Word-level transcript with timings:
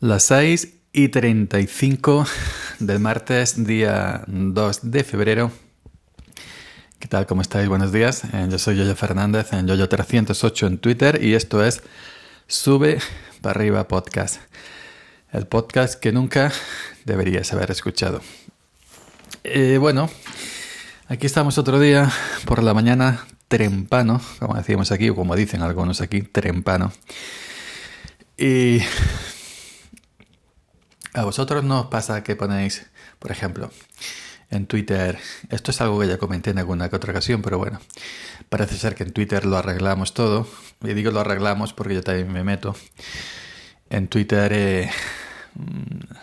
Las 0.00 0.22
6 0.22 0.76
y 0.94 1.08
35 1.08 2.26
del 2.78 3.00
martes, 3.00 3.66
día 3.66 4.24
2 4.28 4.90
de 4.90 5.04
febrero. 5.04 5.52
¿Qué 6.98 7.06
tal? 7.06 7.26
¿Cómo 7.26 7.42
estáis? 7.42 7.68
Buenos 7.68 7.92
días. 7.92 8.24
Eh, 8.32 8.48
yo 8.50 8.58
soy 8.58 8.78
Yoyo 8.78 8.96
Fernández 8.96 9.52
en 9.52 9.68
Yoyo308 9.68 10.66
en 10.68 10.78
Twitter 10.78 11.22
y 11.22 11.34
esto 11.34 11.62
es 11.62 11.82
Sube 12.46 12.98
para 13.42 13.60
arriba 13.60 13.88
podcast. 13.88 14.40
El 15.32 15.46
podcast 15.46 16.00
que 16.00 16.12
nunca 16.12 16.50
deberías 17.04 17.52
haber 17.52 17.70
escuchado. 17.70 18.22
Eh, 19.44 19.76
bueno, 19.78 20.08
aquí 21.08 21.26
estamos 21.26 21.58
otro 21.58 21.78
día 21.78 22.10
por 22.46 22.62
la 22.62 22.72
mañana, 22.72 23.26
trempano, 23.48 24.22
como 24.38 24.54
decíamos 24.54 24.92
aquí, 24.92 25.10
o 25.10 25.14
como 25.14 25.36
dicen 25.36 25.60
algunos 25.60 26.00
aquí, 26.00 26.22
trempano. 26.22 26.90
Y 28.38 28.80
¿A 31.12 31.24
vosotros 31.24 31.64
no 31.64 31.80
os 31.80 31.86
pasa 31.86 32.22
que 32.22 32.36
ponéis, 32.36 32.86
por 33.18 33.32
ejemplo, 33.32 33.70
en 34.50 34.66
Twitter, 34.66 35.18
esto 35.48 35.72
es 35.72 35.80
algo 35.80 35.98
que 36.00 36.06
ya 36.06 36.18
comenté 36.18 36.50
en 36.50 36.58
alguna 36.58 36.88
que 36.88 36.96
otra 36.96 37.12
ocasión, 37.12 37.42
pero 37.42 37.58
bueno, 37.58 37.80
parece 38.48 38.76
ser 38.76 38.94
que 38.94 39.02
en 39.02 39.12
Twitter 39.12 39.44
lo 39.44 39.56
arreglamos 39.56 40.14
todo. 40.14 40.46
Y 40.82 40.94
digo 40.94 41.10
lo 41.10 41.20
arreglamos 41.20 41.72
porque 41.72 41.94
yo 41.94 42.02
también 42.02 42.32
me 42.32 42.44
meto. 42.44 42.76
En 43.90 44.08
Twitter 44.08 44.52
eh, 44.52 44.90
mm, 45.54 46.14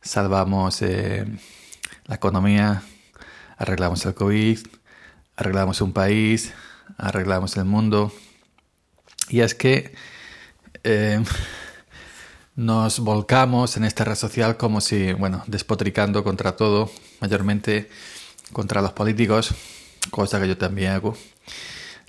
salvamos 0.00 0.82
eh, 0.82 1.26
la 2.06 2.14
economía, 2.14 2.82
arreglamos 3.56 4.06
el 4.06 4.14
COVID, 4.14 4.58
arreglamos 5.36 5.80
un 5.80 5.92
país, 5.92 6.52
arreglamos 6.96 7.56
el 7.56 7.64
mundo. 7.64 8.12
Y 9.28 9.40
es 9.40 9.54
que... 9.54 9.94
Eh, 10.84 11.22
nos 12.56 13.00
volcamos 13.00 13.76
en 13.76 13.84
esta 13.84 14.04
red 14.04 14.14
social 14.14 14.56
como 14.56 14.80
si, 14.80 15.12
bueno, 15.12 15.44
despotricando 15.46 16.24
contra 16.24 16.56
todo, 16.56 16.90
mayormente 17.20 17.88
contra 18.52 18.80
los 18.80 18.92
políticos, 18.92 19.54
cosa 20.10 20.40
que 20.40 20.48
yo 20.48 20.56
también 20.56 20.92
hago. 20.92 21.16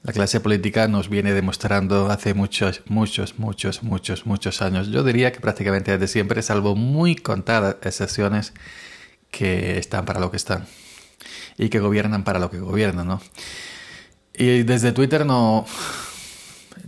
La 0.04 0.14
clase 0.14 0.40
política 0.40 0.88
nos 0.88 1.10
viene 1.10 1.34
demostrando 1.34 2.10
hace 2.10 2.34
muchos, 2.34 2.82
muchos, 2.86 3.38
muchos, 3.40 3.84
muchos, 3.84 4.26
muchos 4.26 4.62
años. 4.62 4.88
Yo 4.88 5.04
diría 5.04 5.34
que 5.34 5.42
prácticamente 5.42 5.92
desde 5.92 6.08
siempre, 6.08 6.42
salvo 6.42 6.76
muy 6.76 7.16
contadas 7.16 7.76
excepciones 7.82 8.54
que 9.32 9.78
están 9.78 10.06
para 10.06 10.22
lo 10.22 10.32
que 10.32 10.38
están 10.38 10.66
y 11.58 11.68
que 11.68 11.80
gobiernan 11.80 12.24
para 12.24 12.40
lo 12.40 12.50
que 12.50 12.60
gobiernan, 12.60 13.08
¿no? 13.08 13.22
Y 14.34 14.64
desde 14.64 14.94
Twitter 14.94 15.26
no, 15.26 15.66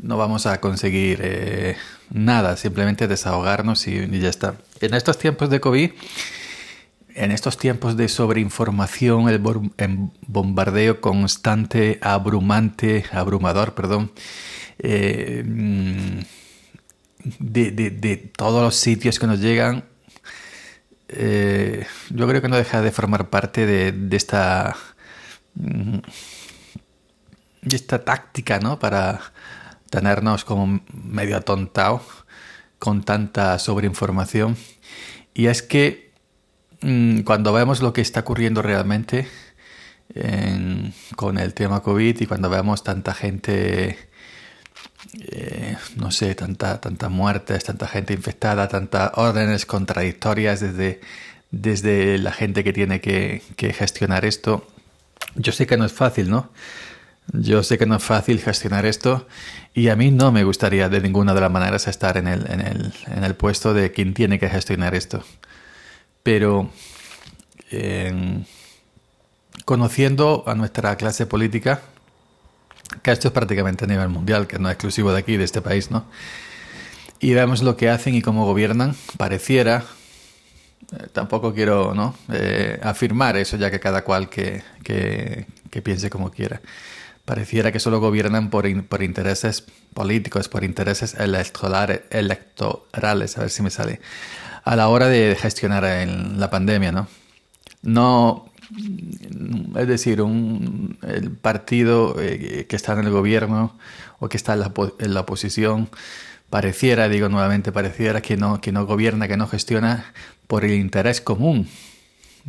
no 0.02 0.18
vamos 0.18 0.46
a 0.46 0.62
conseguir 0.62 1.20
eh, 1.22 1.76
nada, 2.12 2.58
simplemente 2.58 3.08
desahogarnos 3.08 3.88
y, 3.88 4.20
ya 4.20 4.30
está. 4.30 4.56
En 4.82 4.94
estos 4.94 5.18
tiempos 5.18 5.50
de 5.50 5.60
COVID, 5.60 5.92
en 7.16 7.32
estos 7.32 7.58
tiempos 7.58 7.98
de 7.98 8.08
sobreinformación, 8.08 9.30
el, 9.30 9.40
bombardeo 10.28 11.02
constante, 11.02 12.00
abrumante, 12.02 13.06
abrumador, 13.12 13.74
perdón, 13.74 14.12
eh, 14.80 15.44
mm, 15.46 16.20
de, 17.40 18.32
todos 18.36 18.64
los 18.64 18.76
sitios 18.76 19.20
que 19.20 19.28
nos 19.28 19.40
llegan, 19.40 19.84
eh, 21.10 21.86
yo 22.12 22.28
creo 22.28 22.42
que 22.42 22.50
no 22.50 22.56
deja 22.56 22.82
de 22.82 22.92
formar 22.92 23.30
parte 23.30 23.66
de, 23.66 24.16
esta 24.16 24.76
mm, 25.56 25.98
de 27.62 27.76
esta 27.76 28.04
táctica, 28.06 28.60
¿no? 28.60 28.80
Para 28.80 29.20
tenernos 29.90 30.46
como 30.46 30.82
medio 30.94 31.38
atontado 31.38 32.02
con 32.80 33.04
tanta 33.04 33.58
sobreinformación. 33.60 34.58
Y 35.34 35.48
es 35.48 35.62
que 35.62 36.12
mm, 36.82 37.22
cuando 37.22 37.54
vemos 37.54 37.82
lo 37.82 37.94
que 37.94 38.02
está 38.02 38.22
ocurriendo 38.22 38.62
realmente 38.62 39.28
con 41.16 41.38
el 41.38 41.54
tema 41.54 41.82
COVID 41.82 42.20
y 42.20 42.26
cuando 42.26 42.50
vemos 42.50 42.84
tanta 42.84 43.14
gente, 43.14 44.10
eh, 45.22 45.78
no 45.98 46.10
sé, 46.10 46.34
tanta, 46.34 46.82
tanta 46.82 47.10
muertes, 47.10 47.64
tanta 47.64 47.88
gente 47.88 48.14
infectada, 48.16 48.68
tantas 48.68 49.12
órdenes 49.16 49.68
contradictorias 49.68 50.62
desde, 50.62 51.00
desde 51.52 52.18
la 52.18 52.32
gente 52.32 52.64
que 52.64 52.74
tiene 52.74 53.02
que 53.02 53.42
gestionar 53.78 54.26
esto, 54.26 54.68
yo 55.36 55.52
sé 55.52 55.68
que 55.68 55.78
no 55.78 55.86
es 55.86 55.94
fácil, 55.94 56.30
¿no? 56.30 56.50
Yo 57.34 57.64
sé 57.64 57.78
que 57.78 57.86
no 57.86 57.96
es 57.96 58.04
fácil 58.04 58.40
gestionar 58.40 58.86
esto 58.86 59.28
y 59.74 59.90
a 59.90 59.96
mí 59.96 60.10
no 60.10 60.32
me 60.32 60.44
gustaría 60.44 60.90
de 60.90 61.00
ninguna 61.00 61.34
de 61.34 61.42
las 61.42 61.52
maneras 61.52 61.88
estar 61.88 62.18
en 62.18 62.28
el, 62.28 62.50
en 62.52 62.62
el, 62.62 62.94
en 63.08 63.24
el 63.24 63.36
puesto 63.36 63.74
de 63.74 63.92
quien 63.92 64.14
tiene 64.14 64.40
que 64.40 64.50
gestionar 64.50 64.96
esto. 64.96 65.24
Pero 66.24 66.72
conociendo 69.66 70.44
a 70.48 70.56
nuestra 70.56 70.96
clase 70.96 71.26
política, 71.28 71.82
que 73.04 73.12
esto 73.12 73.28
es 73.28 73.34
prácticamente 73.34 73.86
a 73.86 73.88
nivel 73.88 74.10
mundial, 74.10 74.48
que 74.48 74.58
no 74.58 74.68
es 74.70 74.74
exclusivo 74.74 75.12
de 75.12 75.20
aquí, 75.20 75.38
de 75.38 75.44
este 75.44 75.62
país, 75.62 75.92
¿no? 75.92 76.06
Y 77.20 77.34
vemos 77.34 77.62
lo 77.62 77.78
que 77.78 77.90
hacen 77.90 78.16
y 78.16 78.22
cómo 78.22 78.46
gobiernan, 78.46 78.96
pareciera, 79.18 79.84
eh, 80.98 81.08
tampoco 81.12 81.54
quiero 81.54 81.94
¿no? 81.94 82.16
Eh, 82.32 82.80
afirmar 82.82 83.38
eso, 83.38 83.58
ya 83.58 83.70
que 83.70 83.80
cada 83.80 84.04
cual 84.04 84.30
que, 84.30 84.64
que 84.84 85.82
piense 85.84 86.10
como 86.10 86.32
quiera 86.32 86.62
pareciera 87.30 87.72
que 87.72 87.80
solo 87.80 88.00
gobiernan 88.00 88.50
por, 88.50 88.66
intereses 88.66 89.64
políticos, 89.94 90.50
por 90.50 90.64
intereses 90.64 91.14
electorales, 91.14 92.02
electorales, 92.10 93.38
a 93.38 93.42
ver 93.42 93.52
si 93.52 93.62
me 93.62 93.70
sale, 93.70 94.02
a 94.64 94.76
la 94.76 94.88
hora 94.88 95.06
de 95.06 95.38
gestionar 95.40 95.84
la 96.08 96.50
pandemia, 96.50 96.92
¿no? 96.92 97.08
No, 97.84 98.50
es 99.78 99.88
decir, 99.88 100.24
un, 100.24 100.98
el 101.04 101.30
partido 101.30 102.16
eh, 102.20 102.66
que 102.68 102.76
está 102.76 102.94
en 102.94 103.06
el 103.06 103.12
gobierno 103.12 103.78
o 104.18 104.28
que 104.28 104.38
está 104.38 104.54
en 104.54 104.62
la, 104.62 104.74
en 104.98 105.14
la 105.14 105.20
oposición 105.20 105.88
pareciera, 106.50 107.10
digo 107.10 107.30
nuevamente, 107.30 107.72
pareciera 107.72 108.22
que 108.22 108.38
no, 108.38 108.60
que 108.60 108.72
no 108.72 108.88
gobierna, 108.88 109.28
que 109.28 109.38
no 109.38 109.48
gestiona 109.48 110.14
por 110.48 110.66
el 110.66 110.74
interés 110.74 111.22
común 111.22 111.68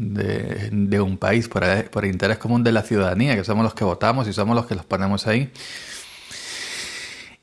de, 0.01 1.01
un 1.01 1.19
país, 1.19 1.49
por, 1.49 1.63
por 1.91 2.05
interés 2.07 2.39
común 2.39 2.65
de 2.65 2.73
la 2.73 2.83
ciudadanía, 2.83 3.37
que 3.37 3.45
somos 3.45 3.63
los 3.63 3.75
que 3.75 3.85
votamos 3.85 4.27
y 4.29 4.33
somos 4.33 4.57
los 4.57 4.67
que 4.67 4.75
los 4.75 4.85
ponemos 4.85 5.27
ahí. 5.27 5.53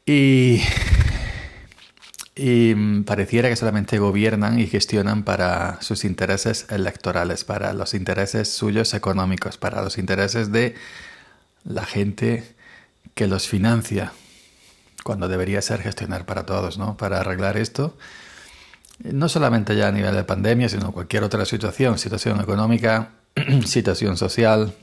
Y, 0.05 0.61
y 2.35 3.01
pareciera 3.03 3.49
que 3.49 3.55
solamente 3.55 3.99
gobiernan 3.99 4.59
y 4.59 4.65
gestionan 4.65 5.23
para 5.23 5.79
sus 5.81 6.03
intereses 6.03 6.65
electorales, 6.69 7.43
para 7.43 7.73
los 7.73 7.93
intereses 7.93 8.51
suyos 8.51 8.93
económicos, 8.95 9.57
para 9.57 9.83
los 9.83 9.97
intereses 9.99 10.51
de 10.51 10.73
la 11.63 11.85
gente 11.85 12.55
que 13.13 13.27
los 13.27 13.47
financia, 13.47 14.13
cuando 15.03 15.27
debería 15.27 15.61
ser 15.61 15.81
gestionar 15.81 16.25
para 16.25 16.45
todos, 16.45 16.77
¿no? 16.77 16.97
Para 16.97 17.19
arreglar 17.19 17.57
esto 17.57 17.95
no 18.99 19.29
solamente 19.29 19.75
ya 19.75 19.89
a 19.89 19.91
nivel 19.91 20.15
de 20.15 20.23
pandemia, 20.23 20.69
sino 20.69 20.91
cualquier 20.91 21.23
otra 21.23 21.45
situación, 21.45 21.97
situación 21.97 22.41
económica, 22.41 23.11
situación 23.65 24.17
social. 24.17 24.73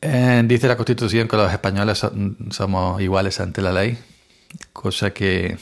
Eh, 0.00 0.42
dice 0.46 0.68
la 0.68 0.76
Constitución 0.76 1.26
que 1.26 1.36
los 1.36 1.52
españoles 1.52 2.06
somos 2.50 3.00
iguales 3.00 3.40
ante 3.40 3.62
la 3.62 3.72
ley, 3.72 3.98
cosa 4.72 5.12
que 5.12 5.58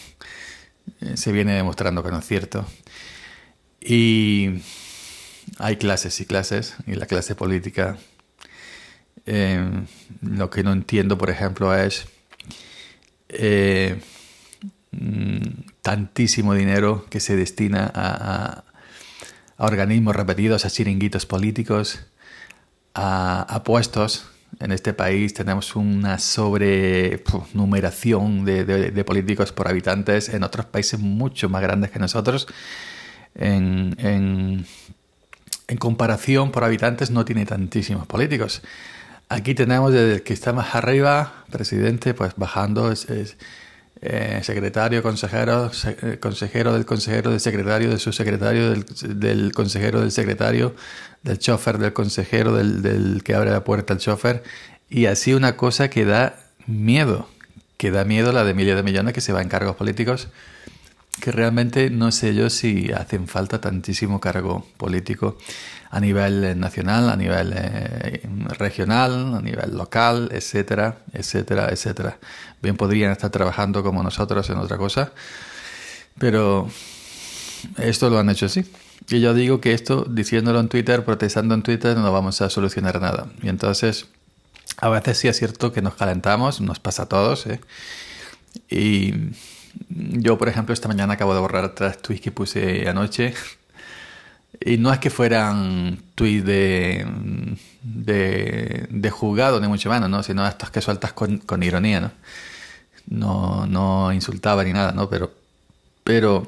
eh, 1.00 1.16
se 1.16 1.32
viene 1.32 1.54
demostrando 1.54 2.02
que 2.02 2.10
no 2.10 2.18
es 2.18 2.26
cierto. 2.26 2.66
Y 3.80 4.62
hay 5.58 5.76
clases 5.76 6.20
y 6.20 6.26
clases, 6.26 6.74
y 6.86 6.94
la 6.94 7.06
clase 7.06 7.34
política, 7.34 7.96
eh, 9.26 9.70
lo 10.20 10.50
que 10.50 10.62
no 10.62 10.72
entiendo, 10.72 11.16
por 11.16 11.30
ejemplo, 11.30 11.74
es 11.74 12.06
mm, 14.90 15.73
tantísimo 15.84 16.54
dinero 16.54 17.06
que 17.10 17.20
se 17.20 17.36
destina 17.36 17.92
a, 17.94 18.64
organismos 19.58 20.16
repetidos, 20.16 20.64
a 20.64 20.70
chiringuitos 20.70 21.26
políticos, 21.26 22.06
a, 22.94 23.62
puestos. 23.66 24.30
En 24.60 24.72
este 24.72 24.94
país 24.94 25.34
tenemos 25.34 25.76
una 25.76 26.18
sobrenumeración 26.18 28.46
de, 28.46 28.64
de, 28.64 29.04
políticos 29.04 29.52
por 29.52 29.68
habitantes 29.68 30.30
en 30.30 30.42
otros 30.42 30.64
países 30.66 30.98
mucho 31.00 31.50
más 31.50 31.60
grandes 31.60 31.90
que 31.90 31.98
nosotros. 31.98 32.46
En, 33.34 33.94
en, 33.98 34.64
comparación 35.78 36.50
por 36.50 36.64
habitantes 36.64 37.10
no 37.10 37.26
tiene 37.26 37.44
tantísimos 37.44 38.06
políticos. 38.06 38.62
Aquí 39.28 39.54
tenemos 39.54 39.92
desde 39.92 40.14
el 40.14 40.22
que 40.22 40.32
está 40.32 40.54
más 40.54 40.74
arriba, 40.74 41.44
presidente, 41.50 42.14
pues 42.14 42.32
bajando, 42.36 42.90
eh, 44.00 44.40
secretario, 44.42 45.02
consejero, 45.02 45.70
eh, 46.02 46.18
consejero 46.20 46.72
del 46.72 46.84
consejero 46.84 47.30
del 47.30 47.40
secretario, 47.40 47.90
de 47.90 47.98
su 47.98 48.12
secretario, 48.12 48.70
del, 48.70 48.84
del, 49.20 49.52
consejero 49.52 50.00
del 50.00 50.12
secretario, 50.12 50.74
del 51.22 51.38
chofer, 51.38 51.78
del 51.78 51.92
consejero, 51.92 52.54
del, 52.54 52.82
del 52.82 53.22
que 53.22 53.34
abre 53.34 53.50
la 53.50 53.64
puerta 53.64 53.94
al 53.94 54.00
chofer. 54.00 54.42
Y 54.90 55.06
así 55.06 55.32
una 55.32 55.56
cosa 55.56 55.88
que 55.88 56.04
da 56.04 56.36
miedo, 56.66 57.28
que 57.76 57.90
da 57.90 58.04
miedo 58.04 58.32
la 58.32 58.44
de 58.44 58.54
miles 58.54 58.76
de 58.76 58.82
millones 58.82 59.14
que 59.14 59.20
se 59.20 59.32
va 59.32 59.42
en 59.42 59.48
cargos 59.48 59.76
políticos 59.76 60.28
que 61.20 61.32
realmente 61.32 61.90
no 61.90 62.12
sé 62.12 62.34
yo 62.34 62.50
si 62.50 62.92
hacen 62.92 63.28
falta 63.28 63.60
tantísimo 63.60 64.20
cargo 64.20 64.66
político 64.76 65.38
a 65.90 66.00
nivel 66.00 66.58
nacional, 66.58 67.08
a 67.08 67.16
nivel 67.16 67.52
eh, 67.56 68.20
regional, 68.58 69.34
a 69.36 69.40
nivel 69.40 69.76
local, 69.76 70.28
etcétera, 70.32 70.98
etcétera, 71.12 71.68
etcétera. 71.70 72.18
Bien 72.60 72.76
podrían 72.76 73.12
estar 73.12 73.30
trabajando 73.30 73.82
como 73.82 74.02
nosotros 74.02 74.50
en 74.50 74.58
otra 74.58 74.76
cosa, 74.76 75.12
pero 76.18 76.68
esto 77.78 78.10
lo 78.10 78.18
han 78.18 78.28
hecho 78.28 78.46
así. 78.46 78.64
Y 79.08 79.20
yo 79.20 79.34
digo 79.34 79.60
que 79.60 79.72
esto, 79.72 80.04
diciéndolo 80.08 80.60
en 80.60 80.68
Twitter, 80.68 81.04
protestando 81.04 81.54
en 81.54 81.62
Twitter, 81.62 81.96
no 81.96 82.10
vamos 82.12 82.40
a 82.40 82.50
solucionar 82.50 83.00
nada. 83.00 83.26
Y 83.42 83.48
entonces, 83.48 84.06
a 84.78 84.88
veces 84.88 85.18
sí 85.18 85.28
es 85.28 85.38
cierto 85.38 85.72
que 85.72 85.82
nos 85.82 85.94
calentamos, 85.94 86.60
nos 86.60 86.80
pasa 86.80 87.04
a 87.04 87.06
todos, 87.06 87.46
¿eh? 87.46 87.60
Y 88.68 89.14
yo, 89.88 90.38
por 90.38 90.48
ejemplo, 90.48 90.72
esta 90.72 90.88
mañana 90.88 91.14
acabo 91.14 91.34
de 91.34 91.40
borrar 91.40 91.74
tres 91.74 92.00
tweets 92.00 92.22
que 92.22 92.32
puse 92.32 92.88
anoche. 92.88 93.34
Y 94.60 94.78
no 94.78 94.92
es 94.92 94.98
que 94.98 95.10
fueran 95.10 95.98
tweets 96.14 96.46
de, 96.46 97.06
de, 97.82 98.86
de 98.88 99.10
jugado, 99.10 99.60
ni 99.60 99.68
mucho 99.68 99.90
menos, 99.90 100.08
¿no? 100.08 100.22
Sino 100.22 100.46
estos 100.46 100.70
que 100.70 100.80
sueltas 100.80 101.12
con, 101.12 101.38
con 101.38 101.62
ironía, 101.62 102.00
¿no? 102.00 102.12
No, 103.06 103.66
no 103.66 104.12
insultaba 104.12 104.64
ni 104.64 104.72
nada, 104.72 104.92
¿no? 104.92 105.10
Pero, 105.10 105.34
pero 106.02 106.46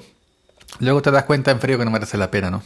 luego 0.79 1.02
te 1.02 1.11
das 1.11 1.25
cuenta 1.25 1.50
en 1.50 1.61
frío 1.61 1.79
que 1.79 1.84
no 1.84 1.90
merece 1.90 2.17
la 2.17 2.31
pena, 2.31 2.50
¿no? 2.50 2.62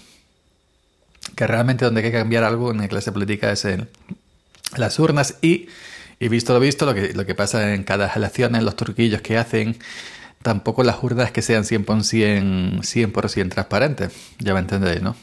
Que 1.35 1.47
realmente 1.47 1.85
donde 1.85 2.03
hay 2.03 2.11
que 2.11 2.19
cambiar 2.19 2.45
algo 2.45 2.71
en 2.71 2.79
la 2.79 2.89
clase 2.89 3.11
política 3.11 3.51
es 3.51 3.65
en 3.65 3.89
las 4.77 4.99
urnas 4.99 5.37
y, 5.43 5.69
y 6.21 6.29
visto 6.29 6.53
lo 6.53 6.61
visto, 6.61 6.87
lo 6.87 6.95
que, 6.95 7.13
lo 7.15 7.27
que 7.27 7.35
pasa 7.35 7.75
en 7.75 7.83
cada 7.83 8.13
elección, 8.13 8.53
los 8.65 8.77
turquillos 8.77 9.23
que 9.23 9.39
hacen, 9.39 9.79
tampoco 10.43 10.83
las 10.83 11.03
urnas 11.03 11.31
que 11.33 11.43
sean 11.43 11.65
100%, 11.65 12.83
100 13.29 13.49
transparentes, 13.51 14.13
ya 14.39 14.55
me 14.55 14.61
entendéis, 14.61 15.03
¿no? 15.03 15.17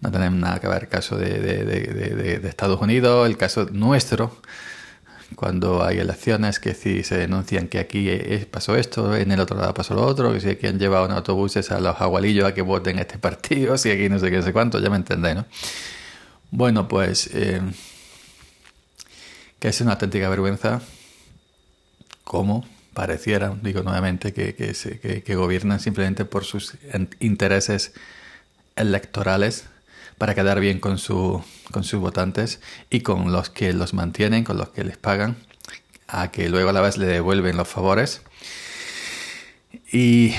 No 0.00 0.10
tenemos 0.10 0.38
nada 0.40 0.60
que 0.60 0.68
ver 0.68 0.84
el 0.84 0.88
caso 0.88 1.16
de, 1.16 2.40
Estados 2.44 2.80
Unidos, 2.80 3.28
el 3.28 3.36
caso 3.36 3.66
nuestro, 3.72 4.36
cuando 5.36 5.84
hay 5.84 5.98
elecciones 5.98 6.60
que 6.60 6.74
si 6.74 7.02
se 7.02 7.16
denuncian 7.16 7.68
que 7.68 7.78
aquí 7.78 8.08
pasó 8.50 8.76
esto, 8.76 9.16
en 9.16 9.32
el 9.32 9.40
otro 9.40 9.56
lado 9.56 9.72
pasó 9.74 9.94
lo 9.94 10.04
otro, 10.04 10.32
que 10.32 10.40
si 10.40 10.50
aquí 10.50 10.66
han 10.66 10.78
llevado 10.78 11.06
en 11.06 11.12
autobuses 11.12 11.70
a 11.70 11.80
los 11.80 12.00
agualillos 12.00 12.46
a 12.46 12.54
que 12.54 12.62
voten 12.62 12.98
este 12.98 13.18
partido, 13.18 13.78
si 13.78 13.90
aquí 13.90 14.08
no 14.08 14.18
sé 14.18 14.30
qué, 14.30 14.42
sé 14.42 14.52
cuánto, 14.52 14.78
ya 14.80 14.90
me 14.90 14.96
entendéis, 14.96 15.36
¿no? 15.36 15.46
Bueno, 16.50 16.86
pues 16.86 17.30
eh, 17.32 17.62
que 19.58 19.68
es 19.68 19.80
una 19.80 19.92
auténtica 19.92 20.28
vergüenza 20.28 20.82
cómo 22.24 22.64
pareciera, 22.94 23.56
digo 23.62 23.82
nuevamente, 23.82 24.32
que, 24.32 24.54
que, 24.54 25.34
gobiernan 25.34 25.80
simplemente 25.80 26.24
por 26.24 26.44
sus 26.44 26.74
intereses 27.20 27.92
electorales 28.76 29.64
para 30.18 30.34
quedar 30.34 30.60
bien 30.60 30.78
con, 30.78 30.98
su, 30.98 31.42
con 31.70 31.84
sus 31.84 32.00
votantes 32.00 32.60
y 32.90 33.00
con 33.00 33.32
los 33.32 33.50
que 33.50 33.72
los 33.72 33.94
mantienen, 33.94 34.44
con 34.44 34.56
los 34.56 34.68
que 34.68 34.84
les 34.84 34.96
pagan, 34.96 35.36
a 36.06 36.30
que 36.30 36.48
luego 36.48 36.70
a 36.70 36.72
la 36.72 36.80
vez 36.80 36.98
le 36.98 37.06
devuelven 37.06 37.56
los 37.56 37.68
favores. 37.68 38.22
Y 39.90 40.34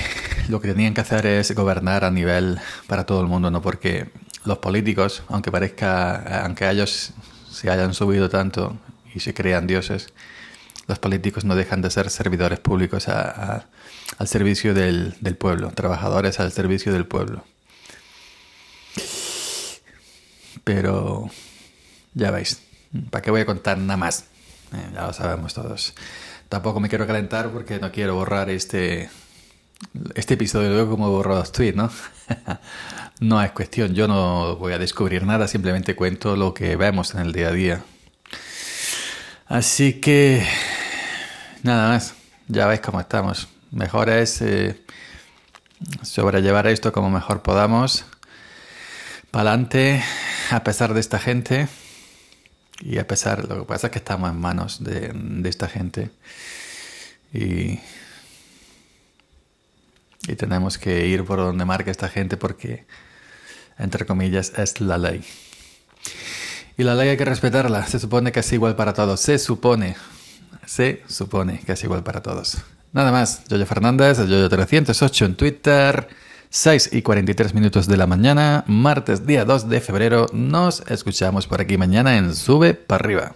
lo 0.48 0.60
que 0.60 0.68
tenían 0.68 0.94
que 0.94 1.00
hacer 1.00 1.26
es 1.26 1.54
gobernar 1.54 2.04
a 2.04 2.10
nivel 2.10 2.58
para 2.86 3.04
todo 3.04 3.20
el 3.20 3.26
mundo, 3.26 3.50
¿no? 3.50 3.62
Porque 3.62 4.08
los 4.44 4.58
políticos, 4.58 5.22
aunque 5.28 5.50
parezca, 5.50 6.44
aunque 6.44 6.68
ellos 6.68 7.12
se 7.50 7.70
hayan 7.70 7.94
subido 7.94 8.28
tanto 8.28 8.76
y 9.14 9.20
se 9.20 9.32
crean 9.32 9.66
dioses, 9.66 10.12
los 10.86 10.98
políticos 10.98 11.44
no 11.44 11.54
dejan 11.54 11.82
de 11.82 11.90
ser 11.90 12.10
servidores 12.10 12.60
públicos 12.60 13.08
al 13.08 13.64
servicio 14.26 14.74
del, 14.74 15.14
pueblo, 15.38 15.70
trabajadores 15.70 16.40
al 16.40 16.52
servicio 16.52 16.92
del 16.92 17.06
pueblo. 17.06 17.44
Pero 20.62 21.30
ya 22.14 22.30
veis, 22.30 22.62
¿para 23.10 23.22
qué 23.22 23.30
voy 23.30 23.42
a 23.42 23.46
contar 23.46 23.78
nada 23.78 23.96
más? 23.96 24.24
Eh, 24.72 24.90
ya 24.94 25.06
lo 25.06 25.12
sabemos 25.12 25.54
todos. 25.54 25.94
Tampoco 26.48 26.80
me 26.80 26.88
quiero 26.88 27.06
calentar 27.06 27.50
porque 27.50 27.78
no 27.78 27.92
quiero 27.92 28.14
borrar 28.14 28.48
este, 28.50 29.10
este 30.14 30.34
episodio 30.34 30.70
luego 30.70 30.92
como 30.92 31.10
borro 31.10 31.34
los 31.34 31.52
tweets, 31.52 31.76
¿no? 31.76 31.90
no 33.20 33.42
es 33.42 33.52
cuestión, 33.52 33.94
yo 33.94 34.08
no 34.08 34.56
voy 34.56 34.72
a 34.72 34.78
descubrir 34.78 35.24
nada, 35.24 35.48
simplemente 35.48 35.96
cuento 35.96 36.36
lo 36.36 36.54
que 36.54 36.76
vemos 36.76 37.14
en 37.14 37.20
el 37.20 37.32
día 37.32 37.48
a 37.48 37.52
día. 37.52 37.84
Así 39.46 40.00
que 40.00 40.46
nada 41.64 41.88
más, 41.88 42.14
ya 42.46 42.66
veis 42.66 42.80
cómo 42.80 43.00
estamos. 43.00 43.48
Mejor 43.72 44.10
es 44.10 44.40
eh, 44.42 44.80
sobrellevar 46.02 46.66
esto 46.68 46.92
como 46.92 47.10
mejor 47.10 47.42
podamos. 47.42 48.04
Para 49.30 49.50
adelante, 49.50 50.04
a 50.50 50.62
pesar 50.62 50.94
de 50.94 51.00
esta 51.00 51.18
gente. 51.18 51.66
Y 52.80 52.98
a 52.98 53.06
pesar, 53.06 53.48
lo 53.48 53.60
que 53.60 53.64
pasa 53.64 53.86
es 53.88 53.92
que 53.92 53.98
estamos 53.98 54.30
en 54.30 54.38
manos 54.38 54.84
de, 54.84 55.10
de 55.12 55.48
esta 55.48 55.68
gente. 55.68 56.10
Y, 57.32 57.80
y 60.28 60.36
tenemos 60.36 60.78
que 60.78 61.06
ir 61.06 61.24
por 61.24 61.38
donde 61.38 61.64
marca 61.64 61.90
esta 61.90 62.08
gente 62.08 62.36
porque, 62.36 62.84
entre 63.78 64.06
comillas, 64.06 64.52
es 64.56 64.80
la 64.80 64.98
ley. 64.98 65.24
Y 66.76 66.82
la 66.82 66.94
ley 66.94 67.08
hay 67.08 67.16
que 67.16 67.24
respetarla. 67.24 67.86
Se 67.86 67.98
supone 67.98 68.32
que 68.32 68.40
es 68.40 68.52
igual 68.52 68.76
para 68.76 68.92
todos. 68.92 69.20
Se 69.20 69.38
supone. 69.38 69.96
Se 70.66 71.02
supone 71.08 71.60
que 71.64 71.72
es 71.72 71.84
igual 71.84 72.02
para 72.02 72.22
todos. 72.22 72.58
Nada 72.92 73.12
más. 73.12 73.44
Yoyo 73.48 73.66
Fernández, 73.66 74.18
Yoyo308 74.18 75.26
en 75.26 75.34
Twitter. 75.34 76.08
6 76.50 76.90
y 76.92 77.02
43 77.02 77.52
minutos 77.52 77.88
de 77.88 77.96
la 77.96 78.06
mañana, 78.06 78.62
martes 78.68 79.26
día 79.26 79.44
2 79.44 79.68
de 79.68 79.80
febrero. 79.80 80.26
Nos 80.32 80.82
escuchamos 80.88 81.48
por 81.48 81.60
aquí 81.60 81.76
mañana 81.76 82.16
en 82.16 82.32
Sube 82.32 82.74
para 82.74 83.04
arriba. 83.04 83.34